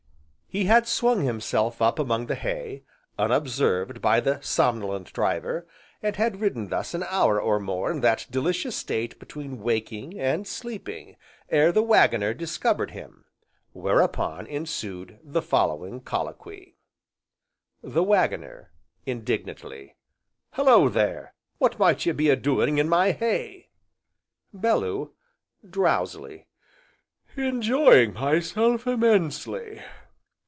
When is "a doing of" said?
22.29-22.83